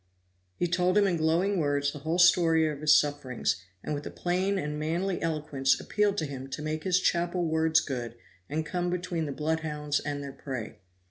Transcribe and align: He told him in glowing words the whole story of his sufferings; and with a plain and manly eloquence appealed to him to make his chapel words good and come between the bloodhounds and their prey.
He 0.57 0.67
told 0.67 0.97
him 0.97 1.05
in 1.05 1.17
glowing 1.17 1.59
words 1.59 1.91
the 1.93 1.99
whole 1.99 2.17
story 2.17 2.67
of 2.67 2.81
his 2.81 2.97
sufferings; 2.99 3.61
and 3.83 3.93
with 3.93 4.07
a 4.07 4.09
plain 4.09 4.57
and 4.57 4.79
manly 4.79 5.21
eloquence 5.21 5.79
appealed 5.79 6.17
to 6.17 6.25
him 6.25 6.47
to 6.47 6.61
make 6.63 6.85
his 6.85 6.99
chapel 6.99 7.45
words 7.45 7.81
good 7.81 8.15
and 8.49 8.65
come 8.65 8.89
between 8.89 9.27
the 9.27 9.31
bloodhounds 9.31 9.99
and 9.99 10.23
their 10.23 10.33
prey. 10.33 10.79